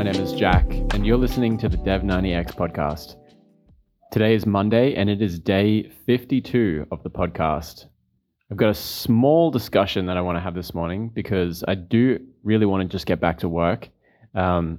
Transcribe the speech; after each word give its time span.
My 0.00 0.10
name 0.10 0.22
is 0.22 0.32
Jack, 0.32 0.64
and 0.94 1.06
you're 1.06 1.18
listening 1.18 1.58
to 1.58 1.68
the 1.68 1.76
Dev90X 1.76 2.54
podcast. 2.54 3.16
Today 4.10 4.34
is 4.34 4.46
Monday, 4.46 4.94
and 4.94 5.10
it 5.10 5.20
is 5.20 5.38
day 5.38 5.90
52 6.06 6.86
of 6.90 7.02
the 7.02 7.10
podcast. 7.10 7.84
I've 8.50 8.56
got 8.56 8.70
a 8.70 8.74
small 8.74 9.50
discussion 9.50 10.06
that 10.06 10.16
I 10.16 10.22
want 10.22 10.36
to 10.36 10.40
have 10.40 10.54
this 10.54 10.72
morning 10.72 11.10
because 11.12 11.62
I 11.68 11.74
do 11.74 12.18
really 12.42 12.64
want 12.64 12.80
to 12.80 12.88
just 12.88 13.04
get 13.04 13.20
back 13.20 13.40
to 13.40 13.48
work. 13.50 13.90
Um, 14.34 14.78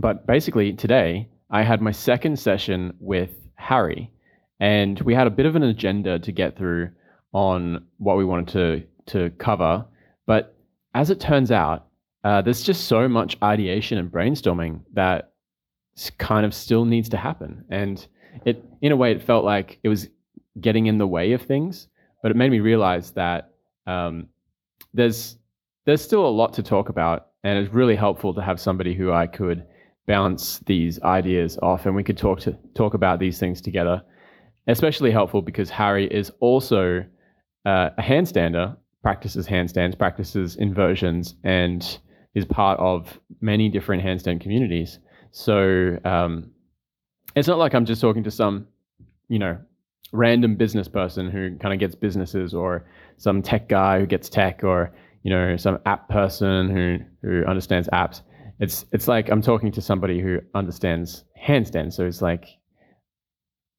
but 0.00 0.26
basically, 0.26 0.72
today 0.72 1.28
I 1.48 1.62
had 1.62 1.80
my 1.80 1.92
second 1.92 2.40
session 2.40 2.94
with 2.98 3.30
Harry, 3.54 4.10
and 4.58 5.00
we 5.02 5.14
had 5.14 5.28
a 5.28 5.30
bit 5.30 5.46
of 5.46 5.54
an 5.54 5.62
agenda 5.62 6.18
to 6.18 6.32
get 6.32 6.58
through 6.58 6.90
on 7.32 7.86
what 7.98 8.16
we 8.16 8.24
wanted 8.24 8.48
to 8.48 9.12
to 9.12 9.30
cover. 9.38 9.86
But 10.26 10.56
as 10.92 11.10
it 11.10 11.20
turns 11.20 11.52
out, 11.52 11.87
uh, 12.24 12.42
there's 12.42 12.62
just 12.62 12.84
so 12.84 13.08
much 13.08 13.36
ideation 13.42 13.98
and 13.98 14.10
brainstorming 14.10 14.80
that 14.94 15.32
kind 16.18 16.44
of 16.44 16.54
still 16.54 16.84
needs 16.84 17.08
to 17.08 17.16
happen. 17.16 17.64
And 17.70 18.06
it, 18.44 18.64
in 18.82 18.92
a 18.92 18.96
way, 18.96 19.12
it 19.12 19.22
felt 19.22 19.44
like 19.44 19.78
it 19.82 19.88
was 19.88 20.08
getting 20.60 20.86
in 20.86 20.98
the 20.98 21.06
way 21.06 21.32
of 21.32 21.42
things, 21.42 21.88
but 22.22 22.30
it 22.30 22.36
made 22.36 22.50
me 22.50 22.60
realize 22.60 23.12
that 23.12 23.52
um, 23.86 24.28
there's 24.94 25.36
there's 25.86 26.02
still 26.02 26.26
a 26.26 26.28
lot 26.28 26.52
to 26.52 26.62
talk 26.62 26.90
about, 26.90 27.28
and 27.44 27.58
it's 27.58 27.72
really 27.72 27.96
helpful 27.96 28.34
to 28.34 28.42
have 28.42 28.60
somebody 28.60 28.94
who 28.94 29.10
I 29.10 29.26
could 29.26 29.64
bounce 30.06 30.58
these 30.60 31.00
ideas 31.02 31.58
off, 31.62 31.86
and 31.86 31.94
we 31.94 32.04
could 32.04 32.18
talk 32.18 32.40
to 32.40 32.56
talk 32.74 32.94
about 32.94 33.18
these 33.20 33.38
things 33.38 33.60
together. 33.60 34.02
Especially 34.66 35.10
helpful 35.10 35.40
because 35.40 35.70
Harry 35.70 36.06
is 36.08 36.30
also 36.40 37.02
uh, 37.64 37.90
a 37.96 38.02
handstander, 38.02 38.76
practices 39.02 39.46
handstands, 39.46 39.98
practices 39.98 40.56
inversions, 40.56 41.36
and 41.42 41.98
is 42.38 42.44
part 42.44 42.78
of 42.78 43.18
many 43.40 43.68
different 43.68 44.02
handstand 44.02 44.40
communities. 44.40 44.98
So 45.32 45.98
um, 46.04 46.50
it's 47.34 47.48
not 47.48 47.58
like 47.58 47.74
I'm 47.74 47.84
just 47.84 48.00
talking 48.00 48.24
to 48.24 48.30
some, 48.30 48.66
you 49.28 49.38
know, 49.38 49.58
random 50.12 50.56
business 50.56 50.88
person 50.88 51.30
who 51.30 51.56
kind 51.58 51.74
of 51.74 51.80
gets 51.80 51.94
businesses, 51.94 52.54
or 52.54 52.86
some 53.16 53.42
tech 53.42 53.68
guy 53.68 54.00
who 54.00 54.06
gets 54.06 54.28
tech, 54.28 54.64
or 54.64 54.94
you 55.22 55.30
know, 55.30 55.56
some 55.56 55.78
app 55.84 56.08
person 56.08 56.70
who 56.70 56.98
who 57.22 57.44
understands 57.44 57.88
apps. 57.92 58.22
It's 58.60 58.86
it's 58.92 59.08
like 59.08 59.28
I'm 59.30 59.42
talking 59.42 59.72
to 59.72 59.82
somebody 59.82 60.20
who 60.20 60.38
understands 60.54 61.24
handstand. 61.46 61.92
So 61.92 62.06
it's 62.06 62.22
like 62.22 62.46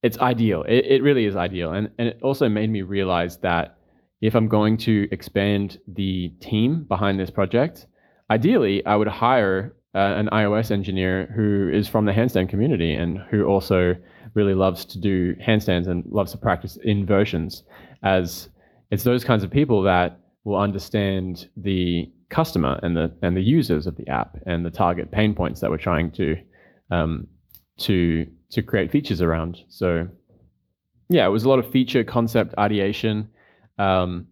it's 0.04 0.18
ideal. 0.20 0.64
It, 0.64 0.86
it 0.86 1.04
really 1.04 1.26
is 1.26 1.36
ideal, 1.36 1.72
and 1.72 1.90
and 1.98 2.10
it 2.10 2.20
also 2.22 2.48
made 2.50 2.70
me 2.70 2.82
realize 2.84 3.38
that 3.38 3.78
if 4.22 4.36
I'm 4.36 4.48
going 4.48 4.78
to 4.78 5.08
expand 5.12 5.80
the 5.88 6.30
team 6.42 6.84
behind 6.84 7.20
this 7.20 7.30
project, 7.30 7.88
ideally, 8.30 8.86
I 8.86 8.96
would 8.96 9.08
hire 9.08 9.76
uh, 9.96 10.14
an 10.18 10.30
iOS 10.32 10.72
engineer 10.72 11.32
who 11.36 11.70
is 11.74 11.88
from 11.88 12.06
the 12.06 12.12
handstand 12.12 12.50
community 12.50 12.94
and 12.94 13.20
who 13.30 13.46
also 13.46 13.96
really 14.36 14.54
loves 14.54 14.86
to 14.86 15.00
do 15.00 15.36
handstands 15.36 15.88
and 15.88 16.06
loves 16.06 16.32
to 16.32 16.38
practice 16.38 16.78
inversions, 16.84 17.64
as 18.04 18.50
it's 18.92 19.04
those 19.04 19.24
kinds 19.24 19.44
of 19.44 19.52
people 19.52 19.82
that 19.84 20.20
will 20.44 20.58
understand 20.58 21.50
the 21.58 22.12
customer 22.30 22.80
and 22.84 22.96
the 22.96 23.12
and 23.24 23.36
the 23.36 23.42
users 23.42 23.88
of 23.88 23.96
the 23.98 24.08
app 24.08 24.38
and 24.46 24.66
the 24.66 24.70
target 24.70 25.12
pain 25.12 25.34
points 25.34 25.60
that 25.62 25.70
we're 25.72 25.78
trying 25.78 26.12
to 26.12 26.36
um, 26.92 27.28
to 27.78 28.28
to 28.52 28.62
create 28.62 28.92
features 28.92 29.22
around. 29.22 29.58
So 29.70 30.08
yeah, 31.10 31.26
it 31.26 31.30
was 31.30 31.44
a 31.44 31.50
lot 31.50 31.60
of 31.60 31.70
feature 31.72 32.04
concept 32.04 32.54
ideation. 32.58 33.30
Um, 33.80 34.28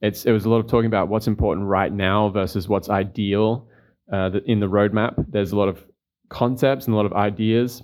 it's 0.00 0.24
it 0.24 0.32
was 0.32 0.44
a 0.44 0.50
lot 0.50 0.58
of 0.58 0.66
talking 0.66 0.86
about 0.86 1.08
what's 1.08 1.26
important 1.26 1.66
right 1.66 1.92
now 1.92 2.28
versus 2.28 2.68
what's 2.68 2.88
ideal 2.88 3.68
uh, 4.12 4.30
in 4.46 4.60
the 4.60 4.66
roadmap. 4.66 5.24
There's 5.28 5.52
a 5.52 5.56
lot 5.56 5.68
of 5.68 5.84
concepts 6.28 6.86
and 6.86 6.94
a 6.94 6.96
lot 6.96 7.06
of 7.06 7.12
ideas, 7.12 7.82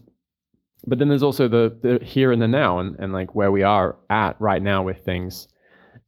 but 0.87 0.99
then 0.99 1.09
there's 1.09 1.23
also 1.23 1.49
the, 1.49 1.77
the 1.83 2.05
here 2.05 2.33
and 2.33 2.43
the 2.43 2.49
now 2.49 2.79
and, 2.79 2.97
and 2.99 3.13
like 3.13 3.35
where 3.35 3.53
we 3.53 3.63
are 3.63 3.97
at 4.11 4.41
right 4.41 4.63
now 4.63 4.83
with 4.83 5.05
things 5.05 5.49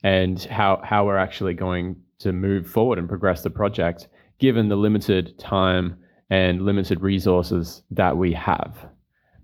and 0.02 0.42
how 0.44 0.80
how 0.84 1.06
we're 1.06 1.18
actually 1.18 1.54
going 1.54 1.96
to 2.18 2.32
move 2.32 2.68
forward 2.68 2.98
and 2.98 3.08
progress 3.08 3.42
the 3.42 3.50
project 3.50 4.08
given 4.38 4.68
the 4.68 4.76
limited 4.76 5.38
time 5.38 5.96
and 6.30 6.62
limited 6.62 7.00
resources 7.00 7.82
that 7.90 8.16
we 8.16 8.32
have. 8.32 8.76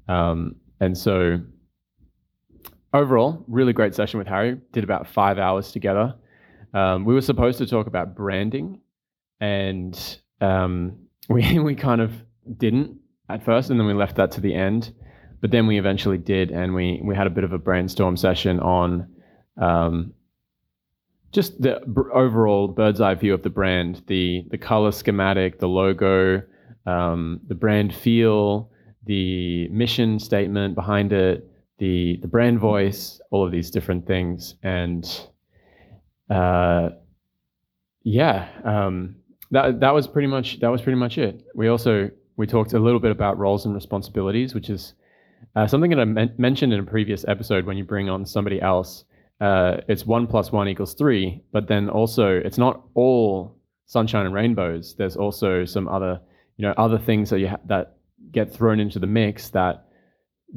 Um, 0.09 0.57
and 0.81 0.97
so 0.97 1.41
overall, 2.93 3.45
really 3.47 3.73
great 3.73 3.95
session 3.95 4.19
with 4.19 4.27
Harry. 4.27 4.59
Did 4.73 4.85
about 4.85 5.07
five 5.07 5.39
hours 5.39 5.73
together. 5.73 6.15
Um, 6.73 7.05
we 7.05 7.15
were 7.15 7.21
supposed 7.21 7.59
to 7.59 7.67
talk 7.67 7.87
about 7.87 8.15
branding, 8.15 8.81
and 9.41 10.19
um, 10.41 10.99
we 11.29 11.59
we 11.59 11.75
kind 11.75 12.01
of 12.01 12.13
didn't 12.57 12.99
at 13.29 13.45
first, 13.45 13.71
and 13.71 13.79
then 13.79 13.87
we 13.87 13.95
left 13.95 14.17
that 14.17 14.33
to 14.33 14.41
the 14.41 14.55
end. 14.55 14.93
But 15.41 15.51
then 15.51 15.67
we 15.67 15.79
eventually 15.79 16.19
did, 16.19 16.51
and 16.51 16.75
we 16.75 17.01
we 17.03 17.17
had 17.17 17.27
a 17.27 17.31
bit 17.31 17.45
of 17.45 17.53
a 17.53 17.59
brainstorm 17.59 18.17
session 18.17 18.61
on 18.61 19.09
um, 19.57 20.13
just 21.33 21.61
the 21.61 21.81
b- 21.87 22.03
overall 22.13 22.69
bird's 22.69 23.01
eye 23.01 23.15
view 23.15 23.33
of 23.35 23.43
the 23.43 23.51
brand, 23.51 24.03
the 24.07 24.45
the 24.51 24.59
color 24.59 24.93
schematic, 24.93 25.59
the 25.59 25.69
logo, 25.69 26.43
um, 26.87 27.41
the 27.49 27.55
brand 27.55 27.95
feel, 27.95 28.71
the 29.07 29.69
mission 29.69 30.19
statement 30.19 30.75
behind 30.75 31.13
it, 31.13 31.49
the 31.79 32.19
the 32.21 32.29
brand 32.29 32.59
voice, 32.59 33.21
all 33.31 33.45
of 33.45 33.53
these 33.53 33.71
different 33.71 34.07
things, 34.07 34.57
and 34.63 35.29
uh, 36.31 36.91
yeah, 38.03 38.49
um, 38.65 39.17
that 39.51 39.81
that 39.81 39.93
was 39.93 40.07
pretty 40.07 40.29
much 40.29 40.61
that 40.61 40.69
was 40.69 40.81
pretty 40.81 40.99
much 40.99 41.19
it. 41.19 41.45
We 41.55 41.69
also 41.69 42.11
we 42.37 42.47
talked 42.47 42.73
a 42.73 42.79
little 42.79 43.01
bit 43.01 43.11
about 43.11 43.39
roles 43.39 43.67
and 43.67 43.75
responsibilities, 43.75 44.55
which 44.55 44.71
is 44.71 44.95
uh, 45.57 45.67
something 45.67 45.91
that 45.91 46.01
I 46.01 46.05
men- 46.05 46.35
mentioned 46.39 46.73
in 46.73 46.81
a 46.81 46.85
previous 46.85 47.25
episode. 47.27 47.67
When 47.67 47.77
you 47.77 47.85
bring 47.85 48.09
on 48.09 48.25
somebody 48.25 48.61
else, 48.63 49.05
uh, 49.41 49.79
it's 49.89 50.07
one 50.07 50.27
plus 50.27 50.53
one 50.53 50.69
equals 50.69 50.95
three, 50.95 51.43
but 51.53 51.69
then 51.69 51.91
also 51.91 52.29
it's 52.29 52.59
not 52.59 52.83
all 52.95 53.57
sunshine 53.87 54.27
and 54.27 54.35
rainbows. 54.35 54.95
There's 54.97 55.17
also 55.17 55.65
some 55.65 55.89
other 55.89 56.21
you 56.57 56.67
know 56.67 56.75
other 56.77 56.99
things 56.99 57.31
that 57.31 57.41
you 57.41 57.49
ha- 57.49 57.61
that 57.67 57.97
get 58.33 58.53
thrown 58.53 58.79
into 58.79 58.99
the 58.99 59.07
mix 59.07 59.49
that 59.51 59.87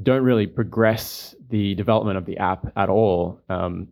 don't 0.01 0.23
really 0.23 0.47
progress 0.47 1.35
the 1.50 1.75
development 1.75 2.17
of 2.17 2.25
the 2.25 2.38
app 2.38 2.72
at 2.75 2.90
all. 2.90 3.40
Um, 3.50 3.88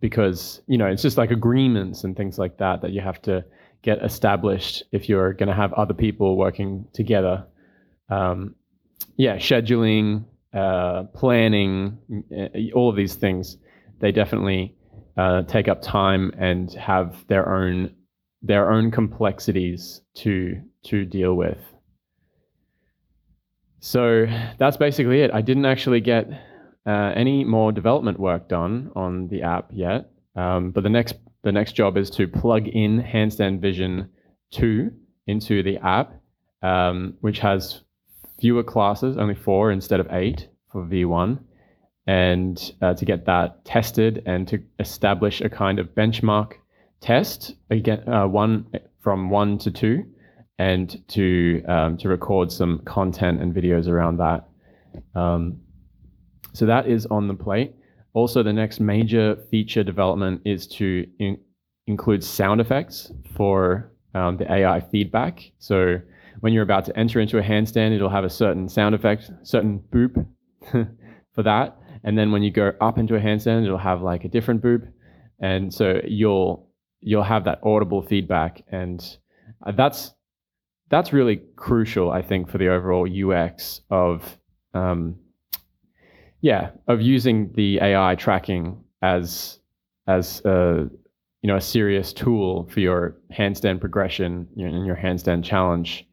because 0.00 0.60
you 0.66 0.78
know 0.78 0.86
it's 0.86 1.02
just 1.02 1.18
like 1.18 1.30
agreements 1.30 2.04
and 2.04 2.16
things 2.16 2.38
like 2.38 2.58
that 2.58 2.82
that 2.82 2.92
you 2.92 3.00
have 3.00 3.20
to 3.22 3.44
get 3.82 4.02
established 4.04 4.84
if 4.92 5.08
you're 5.08 5.32
going 5.32 5.48
to 5.48 5.54
have 5.54 5.72
other 5.74 5.94
people 5.94 6.36
working 6.36 6.86
together. 6.92 7.44
Um, 8.08 8.54
yeah, 9.16 9.36
scheduling, 9.36 10.24
uh, 10.54 11.04
planning, 11.14 11.98
uh, 12.36 12.74
all 12.74 12.88
of 12.88 12.96
these 12.96 13.14
things, 13.14 13.56
they 13.98 14.12
definitely 14.12 14.76
uh, 15.16 15.42
take 15.42 15.68
up 15.68 15.82
time 15.82 16.32
and 16.38 16.72
have 16.74 17.26
their 17.26 17.52
own 17.52 17.94
their 18.42 18.72
own 18.72 18.90
complexities 18.90 20.00
to 20.14 20.60
to 20.84 21.04
deal 21.04 21.34
with. 21.34 21.58
So 23.80 24.26
that's 24.58 24.76
basically 24.76 25.22
it. 25.22 25.32
I 25.32 25.40
didn't 25.40 25.66
actually 25.66 26.00
get 26.00 26.28
uh, 26.86 27.12
any 27.14 27.44
more 27.44 27.72
development 27.72 28.18
work 28.18 28.48
done 28.48 28.90
on 28.94 29.28
the 29.28 29.42
app 29.42 29.70
yet. 29.72 30.10
Um, 30.34 30.70
but 30.70 30.82
the 30.82 30.90
next 30.90 31.14
the 31.42 31.52
next 31.52 31.72
job 31.72 31.96
is 31.96 32.08
to 32.10 32.28
plug 32.28 32.68
in 32.68 33.02
Handstand 33.02 33.60
Vision 33.60 34.08
2 34.52 34.92
into 35.26 35.62
the 35.62 35.78
app, 35.78 36.14
um, 36.62 37.14
which 37.20 37.40
has 37.40 37.80
fewer 38.40 38.62
classes, 38.62 39.16
only 39.16 39.34
four 39.34 39.72
instead 39.72 39.98
of 39.98 40.06
eight 40.10 40.48
for 40.70 40.84
V1, 40.84 41.40
and 42.06 42.72
uh, 42.80 42.94
to 42.94 43.04
get 43.04 43.26
that 43.26 43.64
tested 43.64 44.22
and 44.24 44.46
to 44.48 44.62
establish 44.78 45.40
a 45.40 45.48
kind 45.48 45.78
of 45.78 45.88
benchmark 45.88 46.52
test 47.00 47.54
again, 47.70 48.08
uh, 48.08 48.26
one 48.26 48.66
from 49.00 49.30
one 49.30 49.58
to 49.58 49.70
two, 49.70 50.04
and 50.58 51.02
to 51.08 51.62
um, 51.66 51.96
to 51.98 52.08
record 52.08 52.52
some 52.52 52.80
content 52.84 53.40
and 53.40 53.54
videos 53.54 53.88
around 53.88 54.18
that. 54.18 54.48
Um, 55.14 55.60
so 56.52 56.66
that 56.66 56.86
is 56.86 57.06
on 57.06 57.28
the 57.28 57.34
plate. 57.34 57.74
Also, 58.14 58.42
the 58.42 58.52
next 58.52 58.80
major 58.80 59.36
feature 59.50 59.82
development 59.82 60.42
is 60.44 60.66
to 60.66 61.06
in- 61.18 61.38
include 61.86 62.22
sound 62.22 62.60
effects 62.60 63.10
for 63.34 63.92
um, 64.14 64.36
the 64.36 64.50
AI 64.52 64.80
feedback. 64.80 65.50
So 65.58 65.98
when 66.40 66.52
you're 66.52 66.62
about 66.62 66.84
to 66.86 66.98
enter 66.98 67.20
into 67.20 67.38
a 67.38 67.42
handstand, 67.42 67.94
it'll 67.94 68.10
have 68.10 68.24
a 68.24 68.30
certain 68.30 68.68
sound 68.68 68.94
effect, 68.94 69.30
certain 69.42 69.82
boop 69.90 70.26
for 71.34 71.42
that. 71.42 71.78
And 72.04 72.18
then 72.18 72.32
when 72.32 72.42
you 72.42 72.50
go 72.50 72.72
up 72.80 72.98
into 72.98 73.14
a 73.14 73.20
handstand, 73.20 73.64
it'll 73.64 73.78
have 73.78 74.02
like 74.02 74.24
a 74.24 74.28
different 74.28 74.62
boop. 74.62 74.86
And 75.40 75.72
so 75.72 76.00
you'll 76.04 76.68
you'll 77.02 77.24
have 77.24 77.44
that 77.44 77.58
audible 77.64 78.00
feedback, 78.00 78.62
and 78.70 79.04
uh, 79.66 79.72
that's 79.72 80.14
that's 80.88 81.12
really 81.12 81.42
crucial, 81.56 82.10
I 82.10 82.22
think, 82.22 82.48
for 82.48 82.58
the 82.58 82.68
overall 82.68 83.08
UX 83.10 83.80
of 83.90 84.38
um, 84.72 85.16
yeah, 86.42 86.70
of 86.88 87.00
using 87.02 87.52
the 87.54 87.80
AI 87.82 88.16
tracking 88.16 88.84
as 89.02 89.60
as 90.08 90.42
a 90.46 90.88
you 91.42 91.48
know 91.48 91.56
a 91.56 91.62
serious 91.62 92.12
tool 92.12 92.68
for 92.72 92.80
your 92.80 93.16
handstand 93.32 93.80
progression 93.80 94.48
and 94.56 94.86
your 94.86 94.96
handstand 94.96 95.44
challenge. 95.44 96.06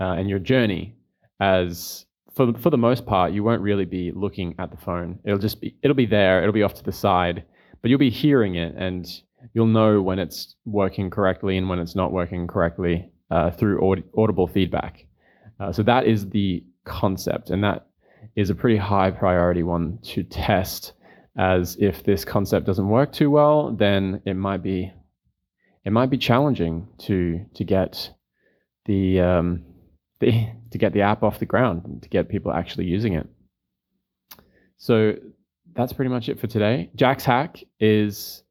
uh, 0.00 0.14
and 0.18 0.28
your 0.30 0.38
journey 0.40 0.94
as 1.40 2.06
for 2.34 2.54
for 2.54 2.70
the 2.70 2.78
most 2.78 3.06
part 3.06 3.32
you 3.32 3.44
won't 3.44 3.62
really 3.62 3.86
be 3.86 4.12
looking 4.14 4.54
at 4.58 4.70
the 4.70 4.76
phone 4.76 5.18
it'll 5.24 5.38
just 5.38 5.60
be 5.60 5.76
it'll 5.82 5.96
be 5.96 6.06
there 6.06 6.42
it'll 6.42 6.52
be 6.54 6.62
off 6.64 6.74
to 6.74 6.84
the 6.84 6.92
side 6.92 7.44
but 7.82 7.88
you'll 7.90 7.98
be 7.98 8.10
hearing 8.10 8.56
it 8.56 8.74
and 8.76 9.22
you'll 9.54 9.66
know 9.66 10.02
when 10.02 10.18
it's 10.18 10.56
working 10.66 11.10
correctly 11.10 11.58
and 11.58 11.68
when 11.68 11.78
it's 11.80 11.96
not 11.96 12.12
working 12.12 12.46
correctly 12.46 13.10
uh, 13.30 13.50
through 13.50 13.80
aud- 13.80 14.04
audible 14.18 14.46
feedback 14.46 15.06
uh, 15.60 15.72
so 15.72 15.82
that 15.82 16.06
is 16.06 16.30
the 16.30 16.62
concept 16.84 17.50
and 17.50 17.64
that 17.64 17.85
is 18.34 18.50
a 18.50 18.54
pretty 18.54 18.76
high 18.76 19.10
priority 19.10 19.62
one 19.62 19.98
to 20.02 20.22
test 20.22 20.92
as 21.38 21.76
if 21.80 22.02
this 22.02 22.24
concept 22.24 22.66
doesn't 22.66 22.88
work 22.88 23.12
too 23.12 23.30
well 23.30 23.70
then 23.72 24.20
it 24.24 24.34
might 24.34 24.62
be 24.62 24.92
it 25.86 25.92
might 25.92 26.10
be 26.10 26.18
challenging 26.18 26.86
to 26.98 27.46
to 27.54 27.64
get 27.64 28.10
the 28.86 29.20
um, 29.20 29.64
the 30.20 30.48
to 30.72 30.78
get 30.78 30.92
the 30.92 31.02
app 31.02 31.22
off 31.22 31.38
the 31.38 31.46
ground 31.46 32.02
to 32.02 32.08
get 32.08 32.28
people 32.28 32.52
actually 32.52 32.86
using 32.86 33.14
it. 33.14 33.26
So 34.78 35.14
that's 35.74 35.92
pretty 35.92 36.10
much 36.10 36.28
it 36.28 36.40
for 36.40 36.48
today. 36.48 36.90
Jack's 36.96 37.24
hack 37.24 37.62
is 37.80 38.42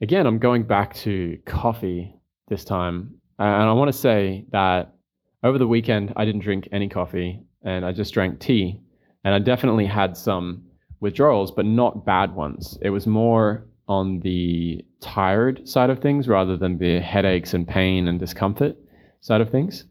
again, 0.00 0.26
I'm 0.26 0.38
going 0.38 0.62
back 0.64 0.94
to 0.96 1.38
coffee 1.46 2.14
this 2.48 2.64
time, 2.64 3.16
and 3.38 3.68
I 3.68 3.72
want 3.72 3.90
to 3.90 3.98
say 3.98 4.44
that 4.52 4.94
over 5.42 5.58
the 5.58 5.66
weekend 5.66 6.12
I 6.16 6.24
didn't 6.24 6.42
drink 6.42 6.68
any 6.70 6.88
coffee 6.88 7.40
and 7.66 7.84
I 7.84 7.92
just 7.92 8.14
drank 8.14 8.40
tea, 8.40 8.80
and 9.24 9.34
I 9.34 9.38
definitely 9.38 9.84
had 9.84 10.16
some 10.16 10.62
withdrawals, 11.00 11.50
but 11.50 11.66
not 11.66 12.06
bad 12.06 12.34
ones. 12.34 12.78
It 12.80 12.90
was 12.90 13.06
more 13.06 13.66
on 13.88 14.20
the 14.20 14.84
tired 15.00 15.68
side 15.68 15.90
of 15.90 16.00
things 16.00 16.28
rather 16.28 16.56
than 16.56 16.78
the 16.78 17.00
headaches 17.00 17.54
and 17.54 17.68
pain 17.68 18.08
and 18.08 18.18
discomfort 18.18 18.76
side 19.20 19.40
of 19.40 19.50
things. 19.50 19.84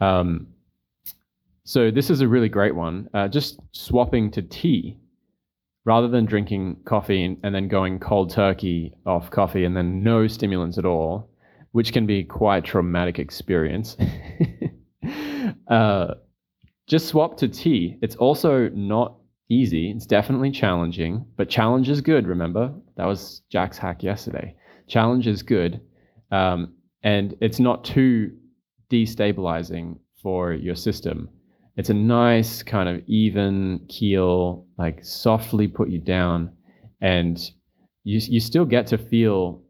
Um, 0.00 0.48
so 1.64 1.90
this 1.90 2.10
is 2.10 2.20
a 2.20 2.28
really 2.28 2.48
great 2.48 2.74
one. 2.74 3.08
Uh, 3.14 3.28
just 3.28 3.60
swapping 3.72 4.30
to 4.32 4.42
tea 4.42 4.98
rather 5.84 6.08
than 6.08 6.24
drinking 6.24 6.76
coffee 6.84 7.38
and, 7.42 7.54
then 7.54 7.68
going 7.68 7.98
cold 7.98 8.30
turkey 8.30 8.92
off 9.06 9.30
coffee 9.30 9.64
and 9.64 9.76
then 9.76 10.02
no 10.02 10.26
stimulants 10.26 10.78
at 10.78 10.84
all, 10.84 11.30
which 11.72 11.92
can 11.92 12.06
be 12.06 12.24
quite 12.24 12.64
traumatic 12.64 13.18
experience. 13.18 13.96
uh, 15.68 16.14
just 16.88 17.08
swap 17.08 17.36
to 17.38 17.48
tea. 17.48 17.98
It's 18.02 18.16
also 18.16 18.68
not 18.70 19.16
easy. 19.48 19.90
It's 19.90 20.06
definitely 20.06 20.50
challenging, 20.50 21.24
but 21.36 21.48
challenge 21.48 21.88
is 21.88 22.00
good. 22.00 22.26
Remember 22.26 22.72
that 22.96 23.06
was 23.06 23.42
Jack's 23.50 23.78
hack 23.78 24.02
yesterday. 24.02 24.54
Challenge 24.88 25.26
is 25.26 25.42
good, 25.42 25.80
um, 26.30 26.74
and 27.02 27.34
it's 27.40 27.60
not 27.60 27.84
too 27.84 28.32
destabilizing 28.90 29.98
for 30.22 30.52
your 30.52 30.74
system. 30.74 31.28
It's 31.76 31.90
a 31.90 31.94
nice 31.94 32.62
kind 32.62 32.88
of 32.88 33.02
even 33.06 33.86
keel, 33.88 34.66
like 34.78 35.04
softly 35.04 35.68
put 35.68 35.88
you 35.88 35.98
down, 35.98 36.52
and 37.00 37.38
you 38.04 38.20
you 38.22 38.40
still 38.40 38.64
get 38.64 38.86
to 38.88 38.98
feel 38.98 39.62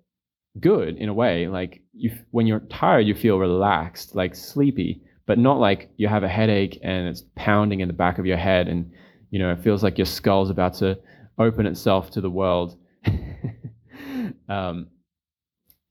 good 0.60 0.96
in 0.96 1.08
a 1.08 1.14
way. 1.14 1.46
Like 1.48 1.82
you, 1.92 2.10
when 2.30 2.46
you're 2.46 2.60
tired, 2.60 3.06
you 3.06 3.14
feel 3.14 3.38
relaxed, 3.38 4.14
like 4.14 4.34
sleepy, 4.34 5.02
but 5.26 5.38
not 5.38 5.58
like 5.58 5.90
you 5.96 6.08
have 6.08 6.22
a 6.22 6.28
headache 6.28 6.78
and 6.82 7.08
it's 7.08 7.24
pounding 7.36 7.80
in 7.80 7.88
the 7.88 7.94
back 7.94 8.18
of 8.18 8.26
your 8.26 8.36
head, 8.36 8.68
and 8.68 8.90
you 9.30 9.38
know 9.38 9.52
it 9.52 9.60
feels 9.60 9.82
like 9.82 9.98
your 9.98 10.06
skull's 10.06 10.50
about 10.50 10.74
to 10.74 10.98
open 11.38 11.66
itself 11.66 12.10
to 12.10 12.20
the 12.20 12.30
world, 12.30 12.76
um, 14.48 14.88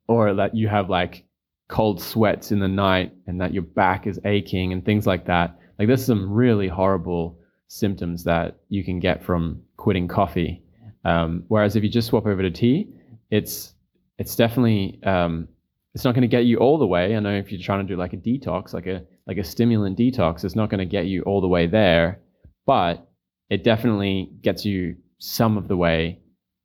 or 0.07 0.33
that 0.33 0.55
you 0.55 0.67
have 0.67 0.89
like 0.89 1.25
cold 1.71 2.01
sweats 2.01 2.51
in 2.51 2.59
the 2.59 2.67
night 2.67 3.13
and 3.27 3.39
that 3.39 3.53
your 3.53 3.63
back 3.63 4.05
is 4.05 4.19
aching 4.25 4.73
and 4.73 4.85
things 4.85 5.07
like 5.07 5.25
that. 5.25 5.57
Like 5.79 5.87
there's 5.87 6.05
some 6.05 6.31
really 6.31 6.67
horrible 6.67 7.39
symptoms 7.69 8.25
that 8.25 8.57
you 8.67 8.83
can 8.83 8.99
get 8.99 9.23
from 9.23 9.61
quitting 9.77 10.07
coffee. 10.07 10.61
Um, 11.05 11.45
whereas 11.47 11.75
if 11.75 11.83
you 11.83 11.89
just 11.89 12.09
swap 12.09 12.27
over 12.27 12.41
to 12.41 12.51
tea, 12.51 12.89
it's 13.31 13.73
it's 14.19 14.35
definitely 14.35 14.99
um, 15.03 15.47
it's 15.95 16.03
not 16.03 16.13
going 16.13 16.21
to 16.21 16.27
get 16.27 16.45
you 16.45 16.57
all 16.57 16.77
the 16.77 16.85
way. 16.85 17.15
I 17.15 17.19
know 17.19 17.33
if 17.33 17.51
you're 17.51 17.61
trying 17.61 17.87
to 17.87 17.91
do 17.91 17.97
like 17.97 18.13
a 18.13 18.17
detox, 18.17 18.73
like 18.73 18.85
a 18.85 19.03
like 19.31 19.37
a 19.37 19.47
stimulant 19.47 19.97
detox, 19.97 20.43
it's 20.43 20.57
not 20.57 20.69
going 20.69 20.79
to 20.79 20.85
get 20.85 21.05
you 21.05 21.21
all 21.21 21.39
the 21.39 21.47
way 21.47 21.65
there, 21.65 22.19
but 22.65 23.09
it 23.49 23.63
definitely 23.63 24.29
gets 24.41 24.65
you 24.65 24.97
some 25.19 25.57
of 25.57 25.69
the 25.69 25.77
way 25.77 26.19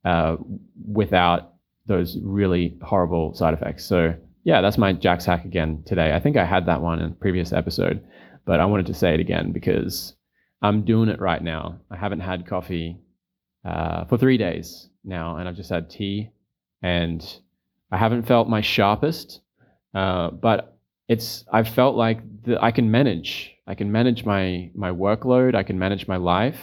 uh, 0.05 0.37
without 0.85 1.55
those 1.87 2.19
really 2.25 2.77
horrible 2.83 3.33
side 3.35 3.55
effects. 3.55 3.85
So 3.85 4.17
yeah, 4.43 4.63
that's 4.63 4.79
my 4.79 4.93
Jack's 4.93 5.25
hack 5.25 5.45
again 5.45 5.85
today. 5.87 6.13
I 6.13 6.19
think 6.19 6.37
I 6.37 6.45
had 6.45 6.67
that 6.67 6.83
one 6.83 7.01
in 7.01 7.13
a 7.13 7.15
previous 7.15 7.53
episode, 7.53 8.05
but 8.45 8.59
I 8.59 8.65
wanted 8.65 8.87
to 8.87 8.95
say 8.95 9.15
it 9.15 9.21
again 9.21 9.53
because 9.53 10.17
I'm 10.61 10.85
doing 10.85 11.09
it 11.09 11.21
right 11.21 11.43
now. 11.43 11.79
I 11.89 11.97
haven't 11.97 12.21
had 12.21 12.49
coffee 12.49 12.99
uh, 13.65 14.07
for 14.07 14.19
three 14.19 14.39
days 14.39 14.89
now, 15.05 15.37
and 15.37 15.49
I've 15.49 15.55
just 15.55 15.71
had 15.71 15.89
tea, 15.89 16.31
and 16.83 17.25
I 17.93 17.97
haven't 17.97 18.27
felt 18.27 18.49
my 18.49 18.61
sharpest, 18.61 19.41
uh, 19.95 20.31
but 20.31 20.76
it's 21.09 21.45
I've 21.53 21.69
felt 21.69 21.97
like 21.97 22.21
I 22.61 22.71
can 22.71 22.91
manage. 22.91 23.55
I 23.67 23.75
can 23.75 23.93
manage 23.93 24.25
my 24.25 24.71
my 24.75 24.91
workload. 24.91 25.55
I 25.55 25.63
can 25.63 25.79
manage 25.79 26.09
my 26.09 26.17
life. 26.17 26.59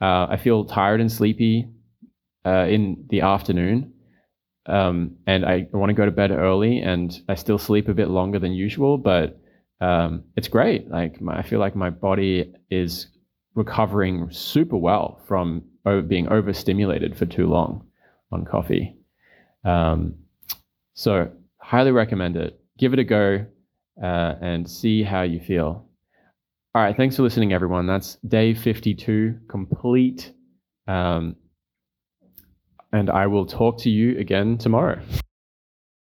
Uh, 0.00 0.26
I 0.30 0.36
feel 0.36 0.64
tired 0.64 1.00
and 1.00 1.10
sleepy 1.10 1.68
uh, 2.44 2.66
in 2.68 3.06
the 3.08 3.22
afternoon, 3.22 3.92
um, 4.66 5.16
and 5.26 5.44
I 5.44 5.68
want 5.72 5.90
to 5.90 5.94
go 5.94 6.04
to 6.04 6.10
bed 6.10 6.30
early, 6.30 6.78
and 6.80 7.18
I 7.28 7.34
still 7.34 7.58
sleep 7.58 7.88
a 7.88 7.94
bit 7.94 8.08
longer 8.08 8.38
than 8.38 8.52
usual, 8.52 8.98
but 8.98 9.40
um, 9.80 10.24
it's 10.36 10.48
great. 10.48 10.90
Like 10.90 11.20
my, 11.20 11.38
I 11.38 11.42
feel 11.42 11.58
like 11.58 11.76
my 11.76 11.90
body 11.90 12.52
is 12.70 13.08
recovering 13.54 14.28
super 14.30 14.76
well 14.76 15.22
from 15.26 15.64
over, 15.86 16.02
being 16.02 16.28
overstimulated 16.28 17.16
for 17.16 17.26
too 17.26 17.46
long 17.46 17.86
on 18.32 18.44
coffee. 18.44 18.96
Um, 19.64 20.16
so 20.94 21.30
highly 21.58 21.92
recommend 21.92 22.36
it. 22.36 22.60
Give 22.78 22.92
it 22.92 22.98
a 22.98 23.04
go 23.04 23.46
uh, 24.02 24.34
and 24.40 24.68
see 24.68 25.02
how 25.02 25.22
you 25.22 25.40
feel. 25.40 25.86
All 26.74 26.82
right, 26.82 26.96
thanks 26.96 27.16
for 27.16 27.22
listening, 27.22 27.52
everyone. 27.52 27.86
That's 27.86 28.16
day 28.26 28.54
52 28.54 29.38
complete. 29.48 30.32
Um, 30.88 31.36
and 32.92 33.10
I 33.10 33.26
will 33.26 33.46
talk 33.46 33.78
to 33.80 33.90
you 33.90 34.18
again 34.18 34.58
tomorrow. 34.58 35.00